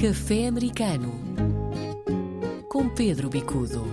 [0.00, 1.12] Café Americano
[2.70, 3.84] com Pedro Bicudo.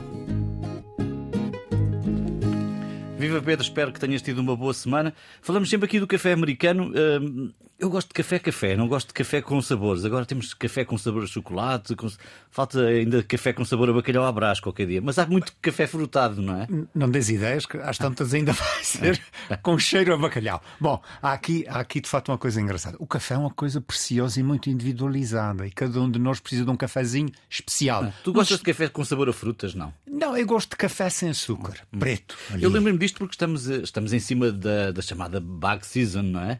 [3.17, 5.13] Viva Pedro, espero que tenhas tido uma boa semana.
[5.41, 6.93] Falamos sempre aqui do café americano.
[6.95, 10.03] Hum, eu gosto de café-café, não gosto de café com sabores.
[10.03, 12.07] Agora temos café com sabor a chocolate, com...
[12.49, 14.99] falta ainda café com sabor a bacalhau à brás qualquer dia.
[14.99, 16.67] Mas há muito café frutado, não é?
[16.93, 19.21] Não des ideias, que às tantas ainda vai ser
[19.61, 20.61] com cheiro a bacalhau.
[20.79, 22.97] Bom, há aqui, há aqui de facto uma coisa engraçada.
[22.99, 26.65] O café é uma coisa preciosa e muito individualizada e cada um de nós precisa
[26.65, 28.05] de um cafezinho especial.
[28.05, 28.59] Ah, tu gostas Mas...
[28.59, 29.93] de café com sabor a frutas, não?
[30.07, 31.99] Não, eu gosto de café sem açúcar, hum.
[31.99, 32.35] preto.
[32.59, 36.59] Eu lembro-me disto porque estamos, estamos em cima da, da chamada bag season, não é?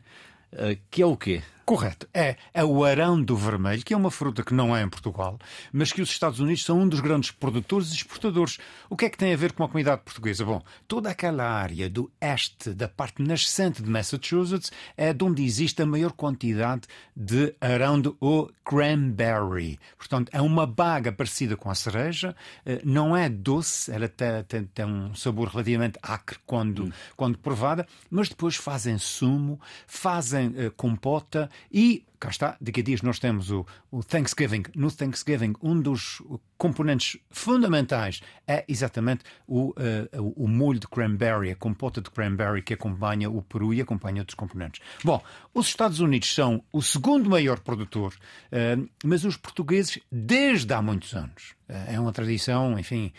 [0.54, 1.42] Uh, que é o quê?
[1.68, 2.08] Correto.
[2.14, 5.38] É, é o arão do vermelho, que é uma fruta que não é em Portugal,
[5.70, 8.58] mas que os Estados Unidos são um dos grandes produtores e exportadores.
[8.90, 10.46] O que é que tem a ver com a comunidade portuguesa?
[10.46, 15.82] Bom, toda aquela área do este, da parte nascente de Massachusetts, é de onde existe
[15.82, 19.78] a maior quantidade de arão do ou cranberry.
[19.98, 22.34] Portanto, é uma baga parecida com a cereja,
[22.66, 26.92] eh, não é doce, ela tem, tem, tem um sabor relativamente acre quando, hum.
[27.18, 33.02] quando provada, mas depois fazem sumo, fazem uh, compota e cá está, daqui a dias
[33.02, 34.64] nós temos o, o, Thanksgiving.
[34.76, 36.22] No Thanksgiving, um dos
[36.58, 42.74] componentes fundamentais é exatamente o, uh, o molho de cranberry, a compota de cranberry que
[42.74, 44.82] acompanha o peru e acompanha outros componentes.
[45.04, 45.22] Bom,
[45.54, 51.14] os Estados Unidos são o segundo maior produtor, uh, mas os portugueses, desde há muitos
[51.14, 53.14] anos, uh, é uma tradição, enfim,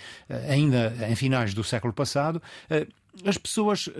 [0.49, 2.43] ainda em finais do século passado,
[3.25, 3.93] as pessoas uh,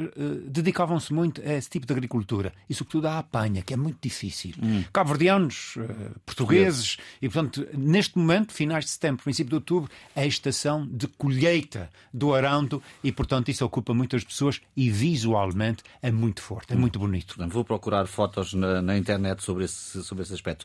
[0.47, 4.53] dedicavam-se muito a esse tipo de agricultura e, sobretudo, à apanha, que é muito difícil.
[4.63, 4.85] Hum.
[4.93, 10.27] Cabo-verdianos, uh, portugueses, e, portanto, neste momento, finais de setembro, princípio de outubro, é a
[10.27, 16.43] estação de colheita do arando e, portanto, isso ocupa muitas pessoas e visualmente é muito
[16.43, 16.81] forte, é hum.
[16.81, 17.37] muito bonito.
[17.49, 20.65] Vou procurar fotos na, na, internet sobre esse, sobre esse aspecto.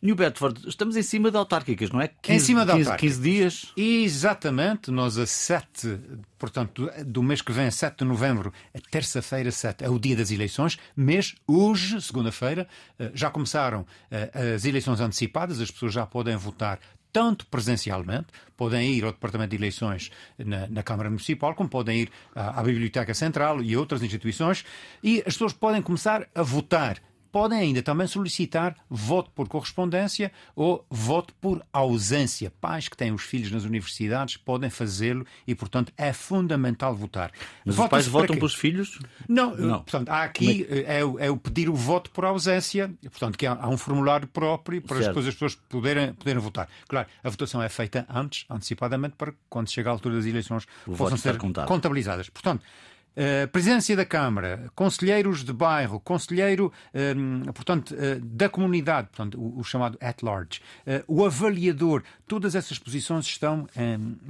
[0.00, 2.08] New Bedford, estamos em cima de autárquicas, não é?
[2.08, 3.00] 15, em cima de autárquicas.
[3.00, 3.72] 15, 15 dias.
[3.76, 5.98] Exatamente, nós a 7,
[6.38, 8.52] portanto, do mês que vem, a 7 de novembro,
[8.90, 12.68] terça-feira 7, é o dia das eleições, mas hoje, segunda-feira,
[12.98, 16.78] eh, já começaram eh, as eleições antecipadas, as pessoas já podem votar
[17.12, 22.10] tanto presencialmente, podem ir ao Departamento de Eleições na, na Câmara Municipal, como podem ir
[22.34, 24.64] à, à Biblioteca Central e outras instituições,
[25.02, 26.98] e as pessoas podem começar a votar
[27.30, 32.52] podem ainda também solicitar voto por correspondência ou voto por ausência.
[32.60, 37.30] Pais que têm os filhos nas universidades podem fazê-lo e, portanto, é fundamental votar.
[37.64, 38.98] Mas os pais votam pelos filhos?
[39.28, 39.82] Não, não.
[39.82, 40.98] portanto, há aqui é...
[40.98, 41.30] É, é...
[41.30, 45.18] o pedir o voto por ausência, portanto, que há, há um formulário próprio para certo.
[45.18, 46.68] as pessoas poderem, poderem votar.
[46.88, 50.96] Claro, a votação é feita antes, antecipadamente, para quando chega a altura das eleições, o
[50.96, 52.28] possam ser contabilizadas.
[52.28, 52.64] Portanto,
[53.18, 59.58] Uh, presidência da Câmara, conselheiros de bairro, conselheiro, uh, portanto, uh, da comunidade, portanto, o,
[59.58, 60.60] o chamado at large,
[61.08, 63.66] o avaliador, todas essas posições estão,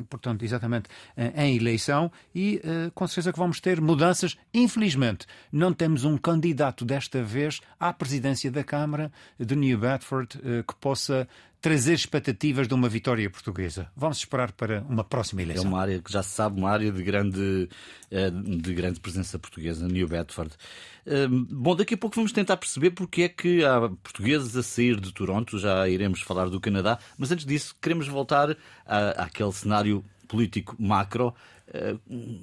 [0.09, 0.89] portanto, exatamente
[1.37, 2.61] em eleição e
[2.95, 4.37] com certeza que vamos ter mudanças.
[4.55, 10.75] Infelizmente, não temos um candidato desta vez à presidência da Câmara de New Bedford que
[10.81, 11.29] possa
[11.61, 13.91] trazer expectativas de uma vitória portuguesa.
[13.97, 15.65] Vamos esperar para uma próxima eleição.
[15.65, 17.69] É uma área que já se sabe, uma área de grande,
[18.11, 20.55] eh, de grande presença portuguesa, New Bedford.
[21.05, 25.01] Eh, bom, daqui a pouco vamos tentar perceber porque é que há portugueses a sair
[25.01, 30.05] de Toronto, já iremos falar do Canadá, mas antes disso queremos voltar à, àquele cenário
[30.29, 31.35] político macro.
[31.73, 31.97] Eh,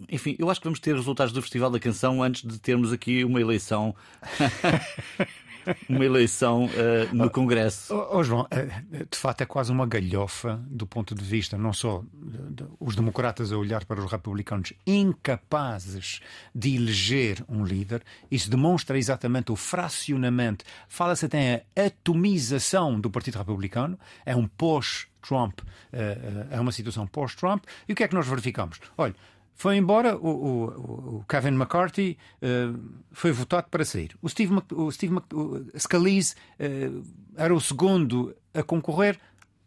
[0.09, 3.24] enfim, eu acho que vamos ter resultados do Festival da Canção antes de termos aqui
[3.24, 3.96] uma eleição
[5.90, 7.96] uma eleição uh, no Congresso.
[7.96, 11.74] Oh, oh, João, eh, de facto é quase uma galhofa do ponto de vista, não
[11.74, 16.20] só de, de, os democratas a olhar para os republicanos incapazes
[16.54, 20.66] de eleger um líder, isso demonstra exatamente o fracionamento.
[20.88, 25.59] Fala-se até a atomização do Partido Republicano, é um pós-Trump,
[25.92, 27.64] eh, é uma situação pós-Trump.
[27.88, 28.80] E o que é que nós verificamos?
[28.98, 29.16] Olha,
[29.56, 32.78] foi embora, o, o, o Kevin McCarthy uh,
[33.12, 34.12] foi votado para sair.
[34.22, 37.04] O Steve, o Steve o Scalise uh,
[37.38, 39.18] era o segundo a concorrer,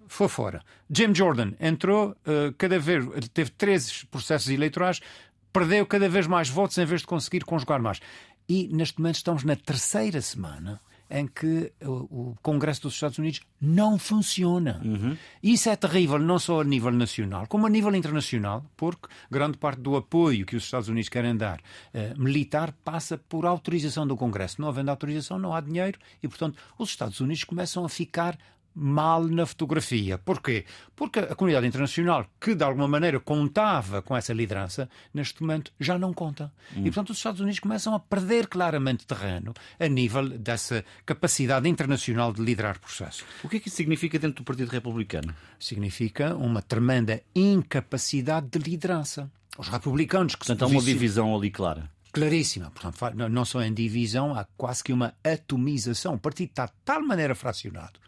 [0.06, 0.62] foi fora.
[0.90, 5.00] Jim Jordan entrou, uh, cada vez teve 13 processos eleitorais,
[5.52, 7.98] perdeu cada vez mais votos em vez de conseguir conjugar mais.
[8.46, 13.98] E neste momento estamos na terceira semana em que o, Congresso dos Estados Unidos não
[13.98, 14.80] funciona.
[14.84, 15.16] Uhum.
[15.42, 19.80] Isso é terrível, não só a nível nacional, como a nível internacional, porque grande parte
[19.80, 21.60] do apoio que os Estados Unidos querem dar
[21.94, 24.60] eh, militar passa por autorização do Congresso.
[24.60, 28.38] Não havendo autorização, não há dinheiro e, portanto, os Estados Unidos começam a ficar
[28.78, 30.16] mal na fotografia.
[30.18, 30.64] Porquê?
[30.94, 35.98] Porque a comunidade internacional, que de alguma maneira contava com essa liderança, neste momento já
[35.98, 36.52] não conta.
[36.76, 36.80] Hum.
[36.80, 42.32] E, portanto, os Estados Unidos começam a perder claramente terreno a nível dessa capacidade internacional
[42.32, 43.24] de liderar processos.
[43.42, 45.34] O que é que isso significa dentro do Partido Republicano?
[45.58, 49.30] Significa uma tremenda incapacidade de liderança.
[49.58, 51.90] Os republicanos que Portanto, há uma divisão ali clara.
[52.12, 52.70] Claríssima.
[52.70, 56.14] Portanto, não só em divisão, há quase que uma atomização.
[56.14, 57.98] O partido está de tal maneira fracionado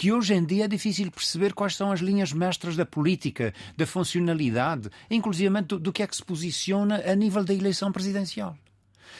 [0.00, 3.86] que hoje em dia é difícil perceber quais são as linhas mestras da política, da
[3.86, 8.56] funcionalidade, inclusive do, do que é que se posiciona a nível da eleição presidencial.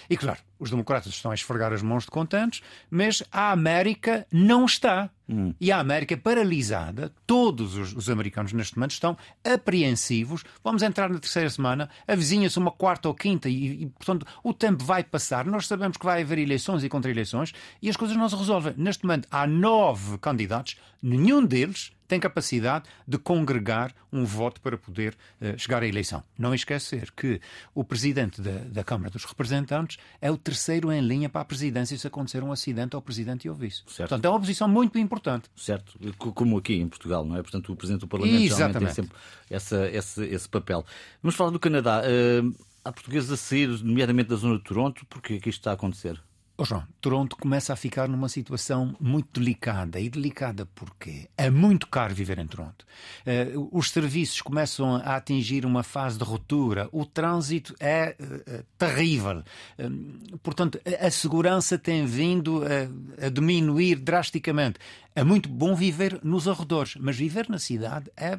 [0.09, 4.65] E claro, os democratas estão a esfregar as mãos de contentes, mas a América não
[4.65, 5.11] está.
[5.31, 5.55] Hum.
[5.61, 10.43] E a América paralisada, todos os, os, americanos neste momento estão apreensivos.
[10.65, 14.82] Vamos entrar na terceira semana, avizinha-se uma quarta ou quinta, e, e, portanto o tempo
[14.85, 15.47] vai passar.
[15.47, 18.75] Nós sabemos que vai haver eleições e contra-eleições e as coisas não se resolvem.
[18.77, 25.16] Neste momento há nove candidatos, nenhum deles tem capacidade de congregar um voto para poder
[25.40, 26.24] uh, chegar à eleição.
[26.36, 27.40] Não esquecer que
[27.72, 31.96] o presidente da, da, Câmara dos Representantes é o terceiro em linha para a presidência
[31.96, 33.82] se acontecer um acidente ao presidente e ao vice.
[33.86, 34.08] Certo.
[34.08, 35.48] Portanto, é uma posição muito importante.
[35.54, 37.42] Certo, como aqui em Portugal, não é?
[37.42, 38.86] Portanto, o presidente do Parlamento Exatamente.
[38.86, 39.16] tem sempre
[39.48, 40.84] essa, esse, esse papel.
[41.22, 42.02] Vamos falar do Canadá.
[42.02, 42.52] Uh,
[42.84, 45.74] há portugueses a sair, nomeadamente da zona de Toronto, porque é que isto está a
[45.74, 46.20] acontecer?
[46.62, 49.98] Oh João, Toronto começa a ficar numa situação muito delicada.
[49.98, 52.84] E delicada porque é muito caro viver em Toronto.
[53.26, 56.86] Uh, os serviços começam a atingir uma fase de ruptura.
[56.92, 59.42] O trânsito é uh, terrível.
[59.78, 64.78] Uh, portanto, a segurança tem vindo a, a diminuir drasticamente.
[65.14, 68.38] É muito bom viver nos arredores, mas viver na cidade é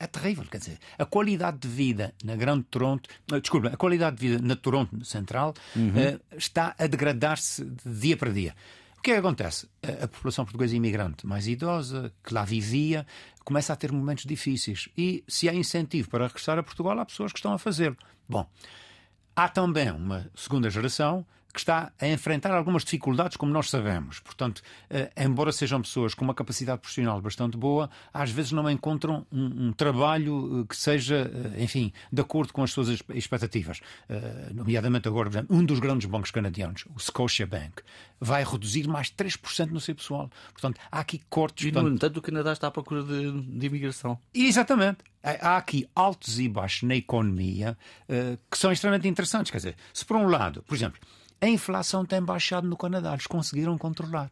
[0.00, 4.16] é terrível, quer dizer, a qualidade de vida na Grande Toronto, eh, desculpa, a qualidade
[4.16, 5.90] de vida na Toronto Central uhum.
[5.90, 8.56] uh, está a degradar-se de dia para dia.
[8.96, 9.68] O que é que acontece?
[9.82, 13.06] A, a, população portuguesa imigrante mais idosa, que lá vivia,
[13.44, 14.88] começa a ter momentos difíceis.
[14.96, 17.96] E se há incentivo para regressar a Portugal, há pessoas que estão a fazê-lo.
[18.26, 18.48] Bom,
[19.36, 24.20] há também uma segunda geração que está a enfrentar algumas dificuldades, como nós sabemos.
[24.20, 29.26] Portanto, eh, embora sejam pessoas com uma capacidade profissional bastante boa, às vezes não encontram
[29.32, 33.80] um, um trabalho eh, que seja, eh, enfim, de acordo com as suas expectativas.
[34.54, 37.82] nomeadamente agora, exemplo, um dos grandes bancos canadianos, o Scotiabank,
[38.20, 40.30] vai reduzir mais 3% no seu pessoal.
[40.52, 41.66] Portanto, há aqui cortes.
[41.66, 44.18] E, no entanto, o Canadá está à procura de, de imigração.
[44.34, 44.98] Exatamente.
[45.22, 47.76] Há aqui altos e baixos na economia
[48.08, 49.50] uh, que são extremamente interessantes.
[49.50, 50.98] Quer dizer, se por um lado, por exemplo,
[51.40, 54.30] a inflação tem baixado no Canadá, eles conseguiram controlar.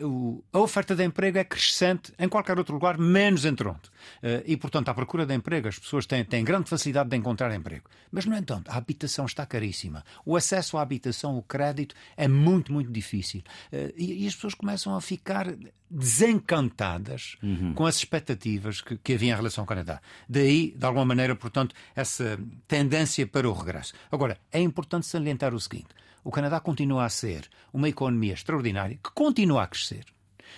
[0.00, 3.86] Uh, o, a oferta de emprego é crescente em qualquer outro lugar, menos em Toronto.
[4.22, 7.54] Uh, e, portanto, à procura de emprego, as pessoas têm, têm grande facilidade de encontrar
[7.54, 7.88] emprego.
[8.10, 10.04] Mas, no entanto, a habitação está caríssima.
[10.24, 13.42] O acesso à habitação, o crédito, é muito, muito difícil.
[13.72, 15.46] Uh, e, e, as pessoas começam a ficar
[15.88, 17.72] desencantadas uhum.
[17.72, 20.00] com as expectativas que, que havia em relação ao Canadá.
[20.28, 22.36] Daí, de alguma maneira, portanto, essa
[22.66, 23.94] tendência para o regresso.
[24.10, 25.88] Agora, é importante salientar o seguinte
[26.26, 30.04] o Canadá continua a ser uma economia extraordinária, que continua a crescer,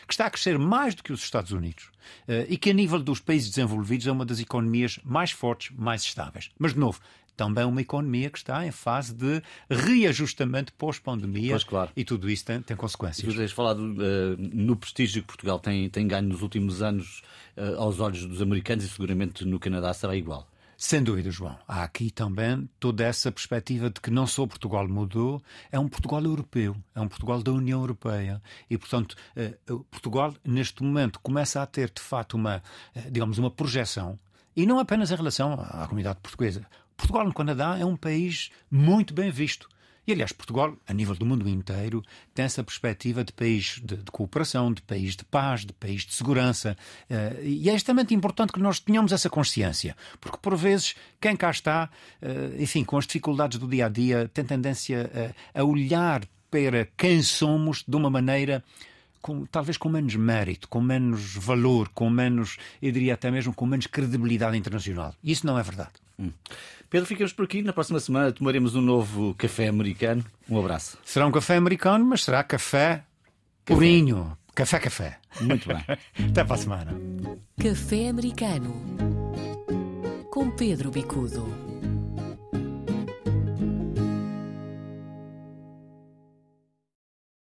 [0.07, 1.91] que está a crescer mais do que os Estados Unidos
[2.27, 6.03] eh, e que, a nível dos países desenvolvidos, é uma das economias mais fortes, mais
[6.03, 6.51] estáveis.
[6.59, 6.99] Mas, de novo,
[7.37, 11.91] também uma economia que está em fase de reajustamento pós-pandemia claro.
[11.95, 13.31] e tudo isso tem, tem consequências.
[13.31, 17.21] Tu tens falado uh, no prestígio que Portugal tem, tem ganho nos últimos anos
[17.59, 20.49] uh, aos olhos dos americanos e seguramente no Canadá será igual.
[20.81, 21.59] Sem dúvida, João.
[21.67, 25.43] Há aqui também toda essa perspectiva de que não só Portugal mudou,
[25.73, 28.41] é um Portugal europeu, é um Portugal da União Europeia.
[28.71, 29.59] E, portanto, eh,
[29.91, 32.63] Portugal, neste momento, começa a ter, de facto, uma,
[32.95, 34.17] eh, digamos, uma projeção,
[34.55, 36.65] e não apenas em relação à comunidade portuguesa.
[36.97, 39.69] Portugal no Canadá é um país muito bem visto.
[40.09, 42.03] E, aliás, Portugal, a nível do mundo inteiro,
[42.35, 46.15] tem essa perspectiva de país de, de cooperação, de país de paz, de país de
[46.15, 46.79] segurança.
[47.11, 51.51] Uh, e é extremamente importante que nós tenhamos essa consciência, porque, por vezes, quem cá
[51.51, 51.91] está,
[52.23, 56.87] uh, enfim, com as dificuldades do dia a dia, tem tendência a, a olhar para
[56.97, 58.65] quem somos de uma maneira.
[59.21, 63.67] Com, talvez com menos mérito, com menos valor, com menos, eu diria até mesmo com
[63.67, 65.13] menos credibilidade internacional.
[65.23, 66.08] Isso não é verdade.
[66.19, 66.31] Hum.
[66.91, 67.63] Pedro, ficamos por aqui.
[67.63, 70.25] Na próxima semana tomaremos um novo café americano.
[70.49, 70.99] Um abraço.
[71.05, 73.05] Será um café americano, mas será café,
[73.65, 73.75] café.
[73.75, 74.37] purinho.
[74.55, 75.19] Café, café.
[75.41, 75.85] Muito bem.
[76.31, 77.01] Até para a semana.
[77.63, 78.75] Café americano
[80.31, 81.68] com Pedro Bicudo.